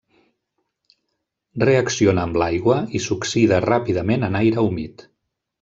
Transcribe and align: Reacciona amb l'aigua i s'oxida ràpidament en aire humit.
Reacciona 1.65 2.25
amb 2.29 2.41
l'aigua 2.43 2.79
i 3.01 3.05
s'oxida 3.09 3.63
ràpidament 3.69 4.29
en 4.31 4.43
aire 4.45 4.69
humit. 4.71 5.07